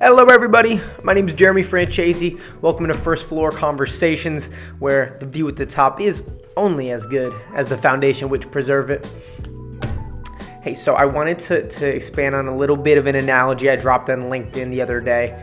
Hello, 0.00 0.26
everybody. 0.26 0.80
My 1.02 1.12
name 1.12 1.26
is 1.26 1.34
Jeremy 1.34 1.62
Franchese. 1.62 2.40
Welcome 2.62 2.86
to 2.86 2.94
First 2.94 3.28
Floor 3.28 3.50
Conversations, 3.50 4.54
where 4.78 5.16
the 5.18 5.26
view 5.26 5.48
at 5.48 5.56
the 5.56 5.66
top 5.66 6.00
is 6.00 6.24
only 6.56 6.92
as 6.92 7.04
good 7.06 7.34
as 7.54 7.68
the 7.68 7.76
foundation 7.76 8.28
which 8.28 8.48
preserve 8.50 8.90
it. 8.90 9.06
Hey, 10.62 10.74
so 10.74 10.94
I 10.94 11.04
wanted 11.04 11.38
to, 11.40 11.68
to 11.68 11.88
expand 11.88 12.34
on 12.34 12.46
a 12.46 12.56
little 12.56 12.76
bit 12.76 12.96
of 12.96 13.06
an 13.06 13.16
analogy 13.16 13.70
I 13.70 13.76
dropped 13.76 14.08
on 14.08 14.22
LinkedIn 14.22 14.70
the 14.70 14.80
other 14.80 15.00
day. 15.00 15.36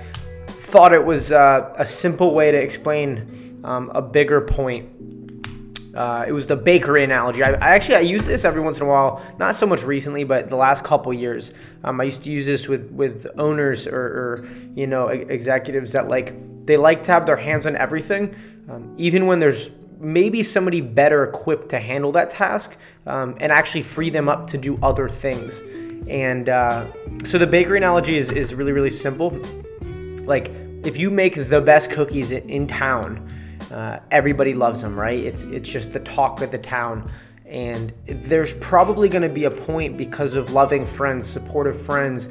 Thought 0.48 0.94
it 0.94 1.04
was 1.04 1.32
uh, 1.32 1.74
a 1.78 1.86
simple 1.86 2.34
way 2.34 2.52
to 2.52 2.58
explain 2.58 3.62
um, 3.66 3.90
a 3.94 4.02
bigger 4.02 4.40
point 4.42 4.90
uh, 5.96 6.26
it 6.28 6.34
was 6.34 6.48
the 6.48 6.56
bakery 6.56 7.04
analogy. 7.04 7.42
I, 7.42 7.52
I, 7.54 7.70
actually 7.76 7.96
I 7.96 8.02
use 8.02 8.28
this 8.28 8.44
every 8.44 8.62
once 8.62 8.78
in 8.78 8.86
a 8.86 8.90
while, 8.90 9.22
not 9.40 9.56
so 9.56 9.66
much 9.66 9.84
recently, 9.84 10.26
but 10.26 10.50
the 10.50 10.56
last 10.56 10.84
couple 10.84 11.14
years. 11.14 11.54
Um, 11.84 12.02
I 12.02 12.04
used 12.04 12.24
to 12.26 12.32
use 12.32 12.46
this 12.46 12.68
with 12.68 12.92
with 12.92 13.28
owners 13.38 13.88
or, 13.88 13.96
or 13.96 14.50
you 14.76 14.88
know 14.88 15.08
executives 15.08 15.94
that 15.94 16.10
like 16.10 16.34
they 16.66 16.76
like 16.76 17.04
to 17.04 17.12
have 17.12 17.26
their 17.26 17.38
hands 17.38 17.66
on 17.66 17.76
everything, 17.78 18.36
um, 18.70 18.94
even 18.98 19.26
when 19.26 19.40
there's 19.40 19.72
maybe 20.00 20.44
somebody 20.44 20.82
better 20.82 21.24
equipped 21.24 21.70
to 21.70 21.80
handle 21.80 22.12
that 22.12 22.30
task 22.30 22.76
um, 23.08 23.38
and 23.40 23.52
actually 23.52 23.82
free 23.82 24.10
them 24.10 24.28
up 24.28 24.48
to 24.48 24.58
do 24.58 24.78
other 24.84 25.08
things. 25.08 25.64
And 26.10 26.50
uh, 26.50 26.86
so 27.24 27.38
the 27.38 27.48
bakery 27.48 27.78
analogy 27.78 28.18
is 28.18 28.32
is 28.32 28.54
really 28.54 28.74
really 28.74 28.90
simple. 28.90 29.30
Like 30.26 30.52
if 30.84 30.98
you 30.98 31.10
make 31.10 31.50
the 31.50 31.62
best 31.62 31.90
cookies 31.90 32.32
in, 32.32 32.48
in 32.50 32.68
town 32.68 33.26
uh, 33.76 34.00
everybody 34.10 34.54
loves 34.54 34.82
him, 34.82 34.98
right? 34.98 35.22
It's 35.22 35.44
it's 35.44 35.68
just 35.68 35.92
the 35.92 36.00
talk 36.00 36.42
of 36.42 36.50
the 36.50 36.58
town. 36.58 37.12
And 37.46 37.94
there's 38.08 38.54
probably 38.54 39.10
going 39.10 39.22
to 39.22 39.30
be 39.30 39.44
a 39.44 39.52
point 39.52 39.98
because 39.98 40.34
of 40.34 40.52
loving 40.52 40.86
friends, 40.86 41.28
supportive 41.28 41.80
friends, 41.80 42.30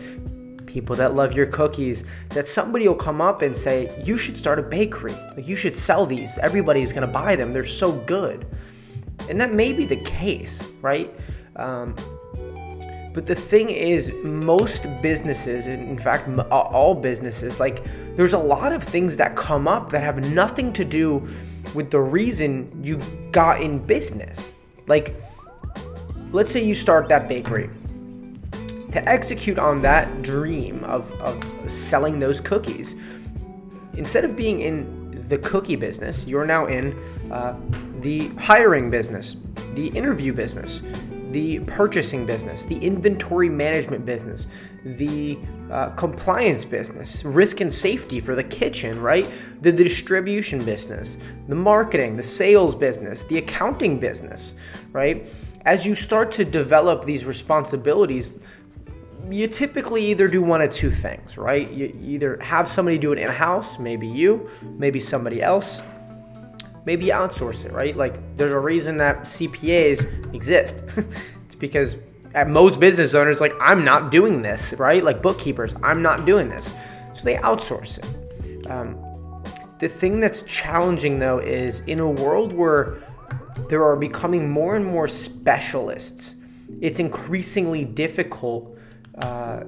people 0.67 0.97
that 0.97 1.15
love 1.15 1.35
your 1.35 1.47
cookies, 1.47 2.05
that 2.31 2.49
somebody 2.49 2.89
will 2.89 2.97
come 2.97 3.21
up 3.21 3.43
and 3.43 3.57
say, 3.57 3.95
You 4.03 4.17
should 4.17 4.39
start 4.39 4.59
a 4.59 4.63
bakery. 4.63 5.13
Like, 5.37 5.47
you 5.47 5.55
should 5.55 5.77
sell 5.77 6.07
these. 6.07 6.39
Everybody's 6.39 6.93
going 6.93 7.07
to 7.07 7.13
buy 7.13 7.37
them. 7.37 7.53
They're 7.53 7.65
so 7.65 7.93
good. 7.93 8.47
And 9.29 9.39
that 9.41 9.53
may 9.53 9.73
be 9.75 9.85
the 9.85 9.97
case, 9.97 10.71
right? 10.81 11.15
Um, 11.57 11.95
but 13.13 13.27
the 13.27 13.35
thing 13.35 13.71
is, 13.71 14.13
most 14.25 14.87
businesses, 15.01 15.69
in 15.69 15.99
fact, 15.99 16.27
all 16.51 16.95
businesses, 16.95 17.61
like 17.61 17.85
there's 18.17 18.33
a 18.33 18.39
lot 18.39 18.73
of 18.73 18.83
things 18.83 19.17
that 19.17 19.37
come 19.37 19.67
up 19.67 19.91
that 19.91 20.01
have 20.01 20.31
nothing 20.31 20.73
to 20.75 20.85
do 20.85 21.27
with 21.75 21.91
the 21.91 22.01
reason 22.01 22.71
you 22.85 22.99
got 23.33 23.61
in 23.61 23.79
business. 23.79 24.55
Like, 24.87 25.15
let's 26.31 26.51
say 26.51 26.65
you 26.65 26.75
start 26.75 27.09
that 27.09 27.29
bakery. 27.29 27.71
To 28.93 29.09
execute 29.09 29.59
on 29.59 29.83
that 29.83 30.23
dream 30.23 30.85
of, 30.85 31.11
of 31.21 31.71
selling 31.71 32.21
those 32.21 32.41
cookies, 32.41 32.95
instead 33.95 34.25
of 34.25 34.37
being 34.37 34.61
in 34.61 35.27
the 35.29 35.39
cookie 35.39 35.75
business, 35.75 36.25
you're 36.27 36.47
now 36.47 36.67
in 36.67 36.97
uh, 37.33 37.59
the 38.01 38.29
hiring 38.37 38.91
business, 38.91 39.37
the 39.75 39.89
interview 39.89 40.33
business, 40.33 40.81
the 41.35 41.59
purchasing 41.67 42.25
business, 42.25 42.65
the 42.65 42.79
inventory 42.79 43.49
management 43.49 44.05
business, 44.05 44.47
the 44.85 45.37
uh, 45.69 45.91
compliance 45.91 46.65
business, 46.65 47.25
risk 47.25 47.61
and 47.61 47.75
safety 47.75 48.21
for 48.21 48.37
the 48.37 48.45
kitchen, 48.45 49.03
right? 49.03 49.27
The 49.61 49.73
distribution 49.73 50.65
business, 50.65 51.19
the 51.49 51.57
marketing, 51.57 52.17
the 52.17 52.23
sales 52.23 52.77
business, 52.77 53.25
the 53.25 53.39
accounting 53.39 53.99
business, 53.99 54.55
right? 54.93 55.29
As 55.65 55.85
you 55.85 55.97
start 55.97 56.31
to 56.33 56.45
develop 56.45 57.05
these 57.05 57.25
responsibilities, 57.25 58.39
you 59.29 59.49
typically 59.49 60.05
either 60.05 60.29
do 60.29 60.41
one 60.41 60.61
of 60.61 60.71
two 60.71 60.93
things, 60.93 61.37
right? 61.37 61.69
You 61.73 61.93
either 62.01 62.39
have 62.43 62.69
somebody 62.69 62.97
do 62.97 63.11
it 63.11 63.19
in 63.19 63.27
house, 63.27 63.81
maybe 63.81 64.07
you, 64.07 64.49
maybe 64.79 65.01
somebody 65.01 65.43
else, 65.43 65.83
maybe 66.85 67.07
outsource 67.07 67.65
it, 67.65 67.73
right? 67.73 67.97
Like 67.97 68.15
there's 68.37 68.53
a 68.53 68.59
reason 68.61 68.97
that 68.99 69.23
CPAs 69.23 70.33
exist. 70.33 70.85
because 71.65 71.97
at 72.35 72.47
most 72.47 72.79
business 72.79 73.15
owners 73.15 73.41
like 73.41 73.55
I'm 73.59 73.87
not 73.87 74.13
doing 74.13 74.43
this, 74.43 74.75
right? 74.79 75.03
Like 75.03 75.23
bookkeepers, 75.23 75.75
I'm 75.83 76.03
not 76.03 76.27
doing 76.27 76.51
this. 76.51 76.75
So 77.15 77.25
they 77.25 77.37
outsource 77.37 77.99
it. 78.01 78.67
Um, 78.71 78.99
the 79.79 79.89
thing 79.89 80.21
that's 80.21 80.43
challenging 80.43 81.19
though 81.19 81.39
is 81.39 81.81
in 81.87 82.01
a 82.01 82.11
world 82.11 82.53
where 82.53 82.99
there 83.71 83.83
are 83.83 83.97
becoming 83.97 84.51
more 84.51 84.77
and 84.77 84.85
more 84.85 85.09
specialists, 85.09 86.35
it's 86.83 86.99
increasingly 86.99 87.87
difficult 87.87 88.79
uh, 89.23 89.61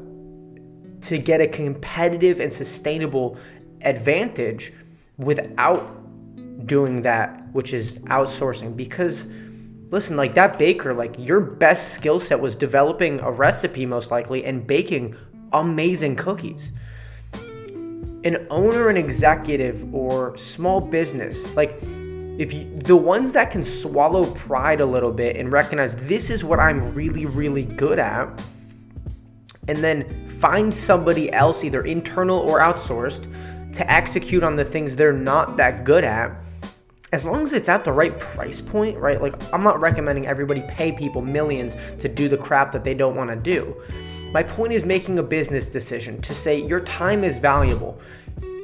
to 1.01 1.17
get 1.17 1.41
a 1.41 1.49
competitive 1.49 2.41
and 2.41 2.53
sustainable 2.53 3.39
advantage 3.81 4.75
without 5.17 6.67
doing 6.67 7.01
that, 7.01 7.43
which 7.53 7.73
is 7.73 8.01
outsourcing. 8.01 8.77
Because, 8.77 9.29
listen, 9.91 10.17
like 10.17 10.35
that 10.35 10.59
baker, 10.59 10.93
like 10.93 11.15
your 11.19 11.41
best 11.41 11.95
skill 11.95 12.19
set 12.19 12.41
was 12.41 12.57
developing 12.57 13.21
a 13.21 13.31
recipe, 13.31 13.87
most 13.87 14.11
likely, 14.11 14.45
and 14.45 14.67
baking 14.67 15.17
amazing 15.53 16.17
cookies. 16.17 16.73
An 18.25 18.47
owner, 18.51 18.89
an 18.89 18.97
executive, 18.97 19.95
or 19.95 20.37
small 20.37 20.81
business, 20.81 21.55
like 21.55 21.79
if 22.39 22.53
you, 22.53 22.75
the 22.77 22.97
ones 22.97 23.33
that 23.33 23.51
can 23.51 23.63
swallow 23.63 24.31
pride 24.33 24.81
a 24.81 24.87
little 24.87 25.13
bit 25.13 25.37
and 25.37 25.51
recognize 25.51 25.97
this 25.97 26.29
is 26.29 26.45
what 26.45 26.59
I'm 26.59 26.93
really, 26.93 27.25
really 27.25 27.65
good 27.65 27.99
at, 27.99 28.43
and 29.69 29.79
then 29.79 30.27
find 30.27 30.75
somebody 30.75 31.33
else, 31.33 31.65
either 31.65 31.83
internal 31.83 32.39
or 32.39 32.61
outsourced, 32.61 33.33
to 33.73 33.91
execute 33.91 34.43
on 34.43 34.55
the 34.55 34.65
things 34.65 34.97
they're 34.97 35.13
not 35.13 35.57
that 35.57 35.85
good 35.85 36.05
at, 36.05 36.33
as 37.17 37.25
long 37.25 37.43
as 37.43 37.55
it's 37.55 37.71
at 37.71 37.83
the 37.83 37.91
right 37.91 38.19
price 38.19 38.61
point, 38.61 38.99
right? 38.99 39.23
Like, 39.23 39.33
I'm 39.51 39.63
not 39.63 39.81
recommending 39.81 40.27
everybody 40.27 40.61
pay 40.69 40.93
people 40.93 41.23
millions 41.23 41.79
to 41.97 42.11
do 42.11 42.29
the 42.29 42.37
crap 42.37 42.73
that 42.73 42.85
they 42.85 42.93
don't 42.93 43.17
want 43.17 43.31
to 43.31 43.37
do. 43.37 43.75
My 44.33 44.43
point 44.43 44.75
is 44.75 44.85
making 44.85 45.19
a 45.19 45.23
business 45.23 45.67
decision 45.67 46.21
to 46.21 46.35
say 46.35 46.61
your 46.61 46.81
time 46.81 47.25
is 47.25 47.39
valuable 47.39 47.99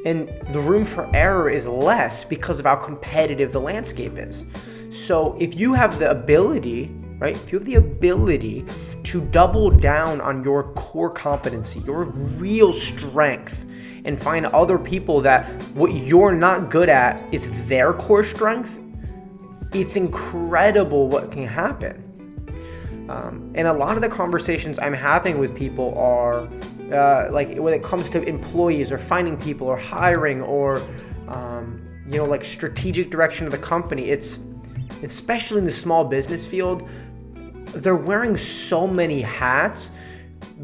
and 0.05 0.29
the 0.53 0.61
room 0.61 0.85
for 0.85 1.09
error 1.17 1.49
is 1.49 1.67
less 1.67 2.25
because 2.25 2.59
of 2.59 2.67
how 2.67 2.77
competitive 2.77 3.53
the 3.53 3.61
landscape 3.61 4.19
is. 4.19 4.45
So, 4.91 5.35
if 5.41 5.59
you 5.59 5.73
have 5.73 5.99
the 5.99 6.11
ability, 6.11 6.95
right, 7.21 7.35
if 7.35 7.53
you 7.53 7.59
have 7.59 7.65
the 7.65 7.77
ability 7.77 8.67
to 9.05 9.23
double 9.31 9.71
down 9.71 10.21
on 10.21 10.45
your 10.45 10.75
core 10.75 11.09
competency, 11.09 11.81
your 11.81 12.05
real 12.37 12.71
strength, 12.71 13.65
and 14.05 14.21
find 14.21 14.47
other 14.47 14.79
people 14.79 15.21
that 15.21 15.47
what 15.75 15.93
you're 15.93 16.35
not 16.35 16.71
good 16.71 16.89
at 16.89 17.23
is 17.33 17.69
their 17.69 17.93
core 17.93 18.25
strength, 18.25 18.81
it's 19.73 19.97
incredible 19.97 21.09
what 21.09 21.31
can 21.31 21.47
happen. 21.47 22.09
Um, 23.09 23.53
and 23.55 23.67
a 23.67 23.73
lot 23.73 23.97
of 23.97 24.03
the 24.03 24.09
conversations 24.09 24.79
I'm 24.79 24.93
having 24.93 25.39
with 25.39 25.55
people 25.55 25.97
are 25.99 26.49
uh, 26.93 27.29
like 27.31 27.57
when 27.57 27.75
it 27.75 27.83
comes 27.83 28.11
to 28.11 28.23
employees 28.23 28.93
or 28.93 28.99
finding 28.99 29.37
people 29.37 29.67
or 29.67 29.77
hiring 29.77 30.43
or 30.43 30.83
um, 31.29 31.81
you 32.07 32.19
know 32.19 32.25
like 32.25 32.45
strategic 32.45 33.11
direction 33.11 33.47
of 33.47 33.53
the 33.53 33.59
company. 33.59 34.11
It's 34.11 34.41
especially 35.03 35.59
in 35.59 35.65
the 35.65 35.71
small 35.71 36.05
business 36.05 36.47
field, 36.47 36.89
they're 37.75 37.97
wearing 37.97 38.37
so 38.37 38.87
many 38.87 39.21
hats 39.21 39.93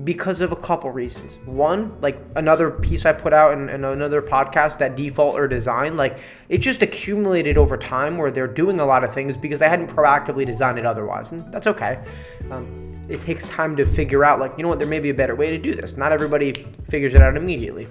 because 0.05 0.41
of 0.41 0.53
a 0.53 0.57
couple 0.57 0.91
reasons. 0.91 1.39
One, 1.45 2.01
like 2.01 2.21
another 2.37 2.71
piece 2.71 3.05
I 3.05 3.13
put 3.13 3.33
out 3.33 3.53
in, 3.53 3.69
in, 3.69 3.85
another 3.85 4.23
podcast, 4.23 4.79
that 4.79 4.97
default 4.97 5.35
or 5.35 5.49
design, 5.49 5.97
like 5.97 6.19
it 6.49 6.59
just 6.59 6.83
accumulated 6.83 7.59
over 7.59 7.77
time 7.77 8.17
where 8.17 8.31
they're 8.31 8.47
doing 8.47 8.79
a 8.81 8.87
lot 8.87 9.03
of 9.03 9.13
things 9.13 9.37
because 9.37 9.59
they 9.59 9.69
hadn't 9.69 9.89
proactively 9.89 10.47
designed 10.47 10.79
it 10.79 10.87
otherwise. 10.87 11.33
And 11.33 11.41
that's 11.53 11.67
okay. 11.67 12.05
Um, 12.51 12.95
it 13.09 13.21
takes 13.21 13.45
time 13.47 13.75
to 13.77 13.87
figure 13.87 14.25
out, 14.25 14.39
like, 14.39 14.57
you 14.57 14.63
know 14.63 14.69
what, 14.69 14.79
there 14.79 14.89
may 14.89 15.01
be 15.01 15.11
a 15.11 15.15
better 15.15 15.35
way 15.35 15.51
to 15.51 15.59
do 15.59 15.75
this. 15.75 15.97
Not 15.97 16.13
everybody 16.13 16.53
figures 16.89 17.15
it 17.15 17.23
out 17.23 17.37
immediately. 17.37 17.89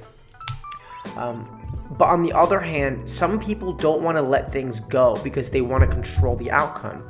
Um, 1.17 1.53
but 1.97 2.05
on 2.05 2.21
the 2.21 2.31
other 2.33 2.59
hand, 2.59 3.09
some 3.09 3.39
people 3.39 3.73
don't 3.73 4.01
want 4.01 4.17
to 4.17 4.21
let 4.21 4.51
things 4.51 4.79
go 4.79 5.19
because 5.23 5.49
they 5.49 5.61
want 5.61 5.81
to 5.81 5.87
control 5.87 6.35
the 6.35 6.51
outcome. 6.51 7.03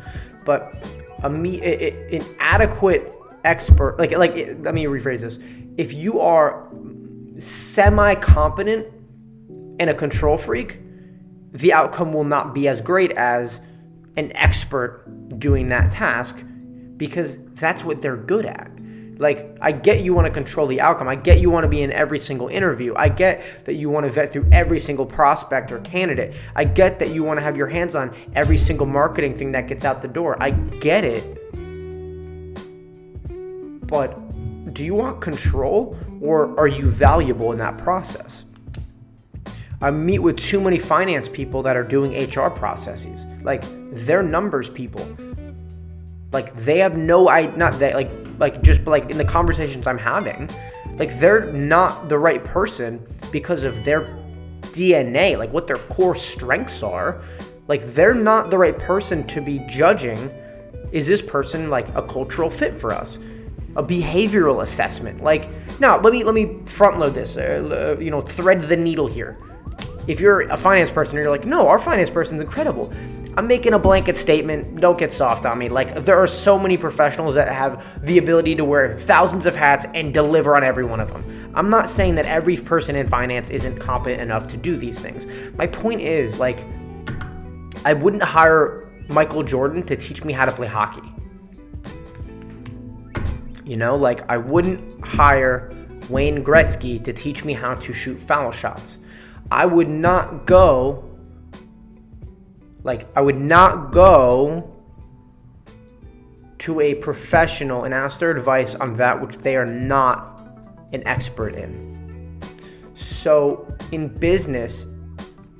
But 0.46 0.88
a 1.24 1.30
me, 1.30 1.62
an 1.62 2.26
adequate 2.40 3.17
expert 3.48 3.98
like 3.98 4.12
like 4.12 4.36
let 4.60 4.74
me 4.74 4.86
rephrase 4.86 5.22
this. 5.22 5.40
If 5.78 5.94
you 5.94 6.20
are 6.20 6.68
semi 7.38 8.16
competent 8.16 8.88
and 9.80 9.90
a 9.90 9.94
control 9.94 10.38
freak 10.38 10.80
the 11.54 11.72
outcome 11.72 12.14
will 12.14 12.26
not 12.26 12.54
be 12.54 12.68
as 12.68 12.82
great 12.82 13.14
as 13.14 13.62
an 14.18 14.36
expert 14.36 15.06
doing 15.40 15.70
that 15.70 15.92
task 15.92 16.44
because 16.98 17.38
that's 17.54 17.84
what 17.84 18.02
they're 18.02 18.18
good 18.18 18.46
at. 18.46 18.72
Like 19.20 19.58
i 19.62 19.72
get 19.72 20.04
you 20.04 20.14
want 20.14 20.28
to 20.28 20.34
control 20.34 20.68
the 20.68 20.82
outcome. 20.82 21.08
I 21.08 21.16
get 21.16 21.40
you 21.40 21.50
want 21.50 21.64
to 21.64 21.70
be 21.70 21.82
in 21.82 21.92
every 21.92 22.20
single 22.20 22.50
interview. 22.50 22.94
I 22.96 23.10
get 23.10 23.66
that 23.66 23.76
you 23.76 23.90
want 23.90 24.06
to 24.06 24.12
vet 24.12 24.32
through 24.34 24.48
every 24.52 24.80
single 24.80 25.06
prospect 25.06 25.72
or 25.72 25.80
candidate. 25.80 26.36
I 26.56 26.66
get 26.66 27.00
that 27.00 27.10
you 27.10 27.24
want 27.24 27.40
to 27.40 27.44
have 27.44 27.56
your 27.56 27.68
hands 27.68 27.96
on 27.96 28.14
every 28.36 28.58
single 28.58 28.86
marketing 28.86 29.34
thing 29.36 29.54
that 29.54 29.68
gets 29.68 29.86
out 29.86 30.02
the 30.02 30.08
door. 30.08 30.38
I 30.42 30.52
get 30.52 31.04
it 31.04 31.47
but 33.88 34.74
do 34.74 34.84
you 34.84 34.94
want 34.94 35.22
control 35.22 35.98
or 36.22 36.57
are 36.60 36.68
you 36.68 36.88
valuable 36.88 37.51
in 37.51 37.57
that 37.57 37.78
process? 37.78 38.45
I 39.81 39.92
meet 39.92 40.19
with 40.19 40.38
too 40.38 40.60
many 40.60 40.80
finance 40.80 41.30
people 41.30 41.62
that 41.63 41.78
are 41.78 41.84
doing 41.84 42.12
HR 42.12 42.50
processes. 42.50 43.25
Like 43.44 43.63
they're 43.92 44.24
numbers 44.24 44.69
people. 44.69 45.07
Like 46.31 46.56
they 46.56 46.80
have 46.80 46.98
no 46.98 47.30
I 47.30 47.56
not 47.56 47.80
that 47.80 47.94
like 47.94 48.12
like 48.38 48.62
just 48.62 48.86
like 48.86 49.10
in 49.10 49.18
the 49.18 49.25
conversations 49.25 49.88
I'm 49.88 49.98
having, 49.98 50.50
like 50.98 51.18
they're 51.19 51.51
not 51.54 52.10
the 52.10 52.18
right 52.18 52.44
person 52.44 53.06
because 53.31 53.63
of 53.63 53.83
their 53.83 54.01
DNA, 54.62 55.38
like 55.38 55.54
what 55.54 55.68
their 55.68 55.78
core 55.78 56.16
strengths 56.16 56.83
are. 56.83 57.22
Like 57.68 57.86
they're 57.94 58.13
not 58.13 58.50
the 58.50 58.57
right 58.57 58.78
person 58.78 59.25
to 59.28 59.42
be 59.42 59.60
judging 59.68 60.31
is 60.92 61.07
this 61.07 61.22
person 61.22 61.69
like 61.69 61.88
a 61.95 62.01
cultural 62.01 62.50
fit 62.50 62.78
for 62.78 62.94
us? 62.94 63.19
A 63.78 63.84
behavioral 63.84 64.64
assessment. 64.64 65.22
Like 65.22 65.50
now, 65.80 66.00
let 66.02 66.12
me 66.12 66.24
let 66.24 66.36
me 66.36 66.60
front 66.66 67.00
load 67.00 67.14
this. 67.14 67.38
Uh, 67.38 67.96
you 68.00 68.12
know, 68.12 68.22
thread 68.22 68.60
the 68.62 68.76
needle 68.76 69.08
here. 69.08 69.38
If 70.08 70.20
you're 70.20 70.42
a 70.50 70.58
finance 70.58 70.90
person, 70.90 71.18
you're 71.18 71.30
like, 71.30 71.46
no, 71.46 71.68
our 71.68 71.78
finance 71.78 72.10
person's 72.10 72.42
incredible. 72.42 72.92
I'm 73.36 73.48
making 73.48 73.74
a 73.74 73.80
blanket 73.80 74.18
statement. 74.18 74.80
Don't 74.82 74.98
get 74.98 75.14
soft 75.14 75.46
on 75.46 75.60
me. 75.60 75.70
Like, 75.70 75.94
there 75.96 76.18
are 76.18 76.26
so 76.26 76.58
many 76.58 76.76
professionals 76.78 77.36
that 77.36 77.50
have 77.54 77.86
the 78.04 78.18
ability 78.18 78.56
to 78.56 78.66
wear 78.66 78.98
thousands 78.98 79.46
of 79.46 79.56
hats 79.56 79.86
and 79.94 80.14
deliver 80.14 80.56
on 80.56 80.64
every 80.64 80.86
one 80.86 81.00
of 81.00 81.14
them. 81.14 81.52
I'm 81.54 81.70
not 81.70 81.88
saying 81.88 82.16
that 82.16 82.26
every 82.26 82.56
person 82.56 82.96
in 82.96 83.06
finance 83.06 83.50
isn't 83.52 83.78
competent 83.78 84.22
enough 84.22 84.48
to 84.48 84.58
do 84.58 84.76
these 84.76 85.00
things. 85.00 85.28
My 85.56 85.68
point 85.68 86.02
is, 86.02 86.40
like, 86.40 86.66
I 87.86 87.94
wouldn't 87.94 88.24
hire 88.24 88.90
Michael 89.10 89.44
Jordan 89.44 89.84
to 89.84 89.96
teach 89.96 90.24
me 90.24 90.34
how 90.34 90.46
to 90.46 90.52
play 90.52 90.68
hockey. 90.68 91.04
You 93.68 93.75
know, 93.75 93.98
like, 93.98 94.30
I 94.30 94.38
wouldn't 94.38 95.04
hire 95.04 95.74
Wayne 96.08 96.42
Gretzky 96.42 97.04
to 97.04 97.12
teach 97.12 97.44
me 97.44 97.52
how 97.52 97.74
to 97.75 97.92
shoot 97.92 98.18
foul 98.18 98.50
shots. 98.50 99.00
I 99.52 99.66
would 99.66 99.90
not 99.90 100.46
go, 100.46 101.04
like, 102.84 103.08
I 103.14 103.19
would 103.19 103.36
not 103.36 103.92
go 103.92 104.74
to 106.60 106.80
a 106.80 106.96
professional 106.96 107.84
and 107.84 107.94
ask 107.94 108.22
their 108.22 108.31
advice 108.31 108.74
on 108.75 108.96
that 108.96 109.22
which 109.22 109.38
they 109.40 109.58
are 109.58 109.66
not 109.66 110.40
an 110.94 111.06
expert 111.06 111.54
in. 111.54 112.40
So, 112.96 113.68
in 113.92 114.08
business, 114.08 114.88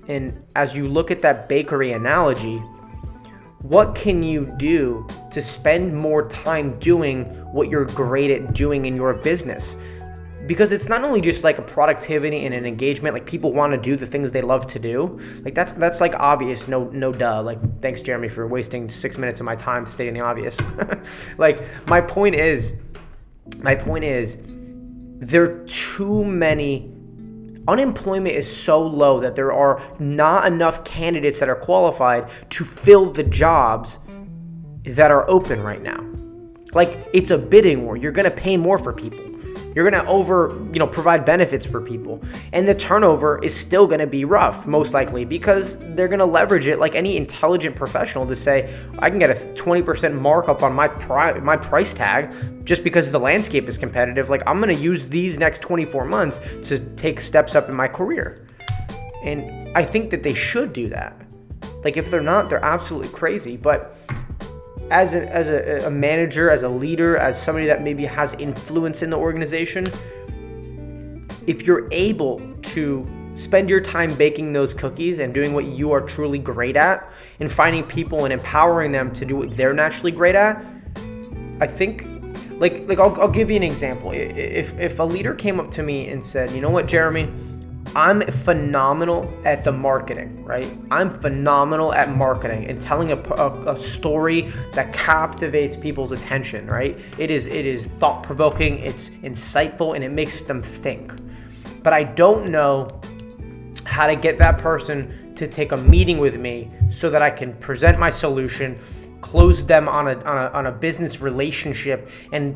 and 0.07 0.45
as 0.56 0.74
you 0.74 0.88
look 0.88 1.12
at 1.12 1.21
that 1.24 1.50
bakery 1.50 1.92
analogy, 1.92 2.59
what 3.63 3.95
can 3.95 4.24
you 4.24 4.45
do 4.56 5.06
to 5.31 5.41
spend 5.41 5.95
more 5.95 6.27
time 6.29 6.79
doing 6.79 7.25
what 7.53 7.69
you're 7.69 7.85
great 7.85 8.31
at 8.31 8.53
doing 8.53 8.85
in 8.85 8.95
your 8.95 9.13
business? 9.13 9.77
because 10.47 10.71
it's 10.71 10.88
not 10.88 11.03
only 11.03 11.19
just 11.19 11.44
like 11.44 11.59
a 11.59 11.62
productivity 11.62 12.45
and 12.45 12.56
an 12.56 12.65
engagement 12.65 13.13
like 13.13 13.25
people 13.25 13.51
want 13.51 13.74
to 13.74 13.77
do 13.77 13.95
the 13.95 14.06
things 14.06 14.31
they 14.31 14.41
love 14.41 14.65
to 14.65 14.79
do. 14.79 15.19
Like 15.44 15.53
that's 15.53 15.74
that's 15.74 16.01
like 16.01 16.15
obvious 16.15 16.68
no 16.68 16.85
no 16.85 17.12
duh. 17.12 17.41
Like 17.44 17.59
thanks 17.81 18.01
jeremy 18.01 18.29
for 18.29 18.47
wasting 18.47 18.89
six 18.89 19.18
minutes 19.18 19.41
of 19.41 19.45
my 19.45 19.56
time 19.56 19.85
stating 19.85 20.13
the 20.13 20.21
obvious. 20.21 20.57
Like 21.38 21.62
my 21.88 22.01
point 22.01 22.35
is 22.35 22.73
my 23.62 23.75
point 23.75 24.03
is 24.03 24.39
there 25.19 25.44
are 25.44 25.65
too 25.65 26.23
many 26.23 26.91
unemployment 27.68 28.35
is 28.35 28.50
so 28.50 28.81
low 28.81 29.19
that 29.19 29.35
there 29.35 29.51
are 29.51 29.81
not 30.00 30.47
enough 30.47 30.83
candidates 30.85 31.39
that 31.39 31.50
are 31.50 31.56
qualified 31.56 32.30
to 32.50 32.63
fill 32.63 33.12
the 33.12 33.23
jobs 33.23 34.00
that 34.88 35.12
are 35.12 35.30
open 35.30 35.62
right 35.62 35.81
now 35.81 36.04
like 36.74 37.07
it's 37.13 37.31
a 37.31 37.38
bidding 37.38 37.86
war 37.86 37.98
you're 37.98 38.12
going 38.12 38.30
to 38.30 38.36
pay 38.36 38.57
more 38.57 38.78
for 38.78 38.94
people 38.94 39.28
you're 39.78 39.88
going 39.88 40.04
to 40.04 40.10
over, 40.10 40.60
you 40.74 40.80
know, 40.80 40.88
provide 40.88 41.24
benefits 41.24 41.63
for 41.63 41.80
people. 41.80 42.19
And 42.51 42.68
the 42.68 42.74
turnover 42.74 43.38
is 43.44 43.56
still 43.56 43.86
going 43.86 44.00
to 44.00 44.07
be 44.07 44.25
rough, 44.25 44.66
most 44.66 44.95
likely, 44.95 45.24
because 45.24 45.78
they're 45.94 46.07
going 46.07 46.18
to 46.18 46.25
leverage 46.25 46.66
it 46.66 46.80
like 46.80 46.95
any 46.95 47.16
intelligent 47.16 47.75
professional 47.75 48.25
to 48.25 48.36
say, 48.36 48.75
I 48.98 49.12
can 49.12 49.19
get 49.19 49.30
a 49.30 49.36
20% 49.54 50.19
markup 50.19 50.63
on 50.63 50.74
my 50.74 50.88
pri- 50.88 51.40
my 51.42 51.56
price 51.56 51.94
tag 51.94 52.33
just 52.66 52.83
because 52.83 53.12
the 53.12 53.19
landscape 53.19 53.68
is 53.68 53.78
competitive. 53.78 54.31
Like 54.31 54.42
I'm 54.48 54.60
going 54.60 54.75
to 54.75 54.81
use 54.81 55.07
these 55.07 55.38
next 55.38 55.62
24 55.62 56.06
months 56.06 56.40
to 56.69 56.80
take 56.95 57.22
steps 57.22 57.54
up 57.54 57.69
in 57.69 57.75
my 57.75 57.88
career. 57.88 58.48
And 59.22 59.69
I 59.78 59.86
think 59.86 60.10
that 60.10 60.24
they 60.24 60.33
should 60.33 60.74
do 60.74 60.90
that. 60.90 61.22
Like 61.83 61.98
if 61.98 62.10
they're 62.10 62.22
not, 62.22 62.50
they're 62.50 62.66
absolutely 62.66 63.10
crazy. 63.10 63.57
But 63.57 63.95
as 64.92 65.16
a, 65.16 65.28
as 65.34 65.50
a, 65.50 65.88
a 65.88 65.92
manager, 65.92 66.50
as 66.50 66.63
a 66.63 66.69
leader, 66.69 67.18
as 67.18 67.42
somebody 67.42 67.68
that 67.68 67.81
maybe 67.81 68.06
has 68.06 68.34
influence 68.36 69.01
in 69.04 69.10
the 69.10 69.18
organization, 69.18 69.86
if 71.45 71.63
you're 71.63 71.88
able 71.92 72.42
to 72.62 73.06
spend 73.36 73.69
your 73.69 73.80
time 73.80 74.13
baking 74.16 74.51
those 74.51 74.74
cookies 74.74 75.19
and 75.19 75.34
doing 75.34 75.54
what 75.54 75.66
you 75.66 75.92
are 75.92 76.01
truly 76.01 76.39
great 76.39 76.75
at 76.75 77.12
and 77.39 77.51
finding 77.51 77.84
people 77.84 78.25
and 78.25 78.34
empowering 78.34 78.92
them 78.92 79.13
to 79.13 79.25
do 79.25 79.36
what 79.36 79.51
they're 79.56 79.74
naturally 79.75 80.12
great 80.12 80.34
at 80.34 80.66
i 81.62 81.68
think 81.68 82.07
like 82.54 82.88
like 82.88 83.00
i'll, 83.00 83.19
I'll 83.22 83.30
give 83.30 83.51
you 83.51 83.56
an 83.56 83.63
example. 83.63 84.12
If 84.12 84.78
if 84.80 85.00
a 85.00 85.04
leader 85.04 85.36
came 85.36 85.60
up 85.60 85.69
to 85.72 85.83
me 85.83 86.10
and 86.10 86.25
said 86.25 86.50
you 86.50 86.62
know 86.62 86.72
what 86.72 86.88
jeremy 86.88 87.31
I'm 87.97 88.21
phenomenal 88.21 89.33
at 89.44 89.63
the 89.63 89.71
marketing, 89.71 90.45
right? 90.45 90.71
I'm 90.91 91.09
phenomenal 91.09 91.95
at 91.95 92.15
marketing 92.15 92.67
and 92.67 92.79
telling 92.79 93.11
a, 93.11 93.15
a, 93.15 93.73
a 93.73 93.75
story 93.75 94.53
that 94.73 94.94
captivates 94.94 95.75
people's 95.75 96.11
attention, 96.11 96.67
right? 96.67 96.95
It 97.17 97.31
is 97.31 97.47
it 97.47 97.65
is 97.65 97.88
thought 97.88 98.21
provoking, 98.21 98.77
it's 98.77 99.09
insightful, 99.23 99.95
and 99.95 100.03
it 100.03 100.11
makes 100.11 100.41
them 100.41 100.61
think. 100.61 101.11
But 101.81 101.94
I 101.94 102.03
don't 102.03 102.51
know 102.51 102.88
how 103.83 104.05
to 104.05 104.15
get 104.15 104.38
that 104.38 104.59
person 104.59 105.33
to 105.33 105.47
take 105.47 105.71
a 105.71 105.77
meeting 105.77 106.19
with 106.19 106.38
me 106.38 106.69
so 106.91 107.09
that 107.09 107.23
I 107.23 107.31
can 107.31 107.55
present 107.55 107.97
my 107.97 108.11
solution 108.11 108.77
close 109.22 109.66
them 109.66 109.88
on 109.90 110.08
a, 110.08 110.16
on 110.24 110.38
a, 110.38 110.50
on 110.52 110.66
a 110.68 110.72
business 110.72 111.22
relationship 111.22 112.10
and 112.31 112.56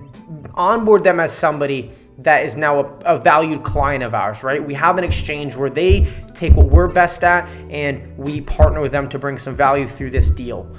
onboard 0.53 1.03
them 1.03 1.19
as 1.19 1.35
somebody 1.35 1.91
that 2.19 2.45
is 2.45 2.55
now 2.55 2.79
a, 2.79 2.83
a, 3.05 3.17
valued 3.17 3.63
client 3.63 4.03
of 4.03 4.13
ours, 4.13 4.43
right? 4.43 4.63
We 4.63 4.73
have 4.75 4.97
an 4.97 5.03
exchange 5.03 5.55
where 5.55 5.69
they 5.69 6.07
take 6.33 6.53
what 6.53 6.67
we're 6.67 6.87
best 6.87 7.23
at 7.23 7.47
and 7.69 8.15
we 8.17 8.41
partner 8.41 8.81
with 8.81 8.91
them 8.91 9.09
to 9.09 9.19
bring 9.19 9.37
some 9.37 9.55
value 9.55 9.87
through 9.87 10.11
this 10.11 10.29
deal. 10.29 10.73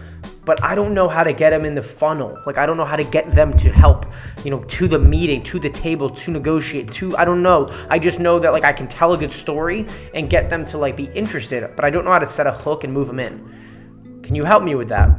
But 0.44 0.62
I 0.62 0.74
don't 0.74 0.92
know 0.92 1.08
how 1.08 1.22
to 1.22 1.32
get 1.32 1.50
them 1.50 1.64
in 1.64 1.74
the 1.74 1.82
funnel. 1.82 2.36
Like 2.46 2.58
I 2.58 2.66
don't 2.66 2.76
know 2.76 2.84
how 2.84 2.96
to 2.96 3.04
get 3.04 3.30
them 3.32 3.56
to 3.58 3.70
help, 3.70 4.06
you 4.44 4.50
know, 4.50 4.64
to 4.64 4.88
the 4.88 4.98
meeting, 4.98 5.42
to 5.44 5.60
the 5.60 5.70
table, 5.70 6.10
to 6.10 6.30
negotiate, 6.32 6.90
to 6.92 7.16
I 7.16 7.24
don't 7.24 7.42
know. 7.42 7.68
I 7.88 7.98
just 7.98 8.18
know 8.18 8.40
that 8.40 8.52
like 8.52 8.64
I 8.64 8.72
can 8.72 8.88
tell 8.88 9.12
a 9.12 9.18
good 9.18 9.30
story 9.30 9.86
and 10.14 10.28
get 10.28 10.50
them 10.50 10.66
to 10.66 10.78
like 10.78 10.96
be 10.96 11.04
interested, 11.14 11.68
but 11.76 11.84
I 11.84 11.90
don't 11.90 12.04
know 12.04 12.10
how 12.10 12.18
to 12.18 12.26
set 12.26 12.48
a 12.48 12.52
hook 12.52 12.82
and 12.82 12.92
move 12.92 13.06
them 13.06 13.20
in. 13.20 14.20
Can 14.22 14.34
you 14.34 14.42
help 14.42 14.64
me 14.64 14.74
with 14.74 14.88
that? 14.88 15.10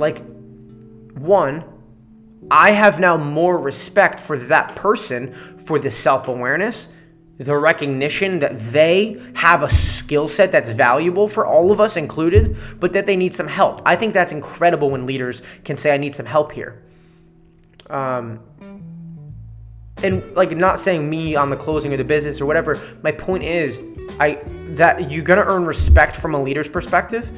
Like, 0.00 0.24
one, 1.14 1.62
I 2.50 2.70
have 2.70 2.98
now 2.98 3.16
more 3.18 3.58
respect 3.58 4.18
for 4.18 4.38
that 4.38 4.74
person 4.74 5.32
for 5.58 5.78
the 5.78 5.90
self 5.90 6.26
awareness, 6.26 6.88
the 7.36 7.56
recognition 7.56 8.38
that 8.38 8.58
they 8.72 9.20
have 9.34 9.62
a 9.62 9.68
skill 9.68 10.26
set 10.26 10.50
that's 10.50 10.70
valuable 10.70 11.28
for 11.28 11.46
all 11.46 11.70
of 11.70 11.80
us 11.80 11.98
included, 11.98 12.56
but 12.80 12.94
that 12.94 13.06
they 13.06 13.16
need 13.16 13.34
some 13.34 13.46
help. 13.46 13.82
I 13.84 13.94
think 13.94 14.14
that's 14.14 14.32
incredible 14.32 14.90
when 14.90 15.04
leaders 15.04 15.42
can 15.64 15.76
say, 15.76 15.92
I 15.92 15.98
need 15.98 16.14
some 16.14 16.26
help 16.26 16.50
here. 16.50 16.82
Um, 17.90 18.40
and 20.02 20.34
like 20.34 20.56
not 20.56 20.78
saying 20.78 21.08
me 21.10 21.36
on 21.36 21.50
the 21.50 21.56
closing 21.56 21.92
of 21.92 21.98
the 21.98 22.04
business 22.04 22.40
or 22.40 22.46
whatever 22.46 22.80
my 23.02 23.12
point 23.12 23.42
is 23.42 23.82
i 24.18 24.38
that 24.68 25.10
you're 25.10 25.22
gonna 25.22 25.44
earn 25.44 25.66
respect 25.66 26.16
from 26.16 26.34
a 26.34 26.42
leader's 26.42 26.70
perspective 26.70 27.30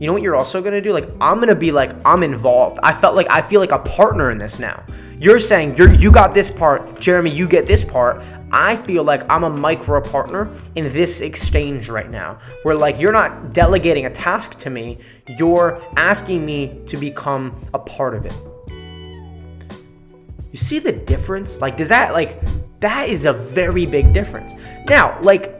you 0.00 0.08
know 0.08 0.12
what 0.12 0.22
you're 0.22 0.34
also 0.34 0.60
gonna 0.60 0.80
do? 0.80 0.92
Like, 0.92 1.08
I'm 1.20 1.38
gonna 1.38 1.54
be 1.54 1.70
like, 1.70 1.92
I'm 2.04 2.22
involved. 2.22 2.80
I 2.82 2.92
felt 2.92 3.14
like 3.14 3.28
I 3.30 3.40
feel 3.40 3.60
like 3.60 3.70
a 3.70 3.78
partner 3.78 4.30
in 4.30 4.38
this 4.38 4.58
now. 4.58 4.82
You're 5.18 5.38
saying 5.38 5.76
you're 5.76 5.92
you 5.94 6.10
got 6.10 6.34
this 6.34 6.50
part, 6.50 7.00
Jeremy, 7.00 7.30
you 7.30 7.46
get 7.46 7.66
this 7.66 7.84
part. 7.84 8.22
I 8.50 8.74
feel 8.74 9.04
like 9.04 9.22
I'm 9.30 9.44
a 9.44 9.50
micro 9.50 10.00
partner 10.00 10.52
in 10.74 10.92
this 10.92 11.20
exchange 11.20 11.88
right 11.88 12.10
now. 12.10 12.40
Where 12.64 12.74
like 12.74 12.98
you're 12.98 13.12
not 13.12 13.52
delegating 13.52 14.06
a 14.06 14.10
task 14.10 14.58
to 14.58 14.70
me, 14.70 14.98
you're 15.38 15.80
asking 15.96 16.44
me 16.44 16.80
to 16.86 16.96
become 16.96 17.54
a 17.72 17.78
part 17.78 18.14
of 18.14 18.26
it. 18.26 18.34
You 20.50 20.58
see 20.58 20.80
the 20.80 20.92
difference? 20.92 21.60
Like, 21.60 21.76
does 21.76 21.88
that 21.88 22.14
like 22.14 22.42
that 22.80 23.08
is 23.08 23.26
a 23.26 23.32
very 23.32 23.86
big 23.86 24.12
difference. 24.12 24.56
Now, 24.88 25.20
like 25.22 25.54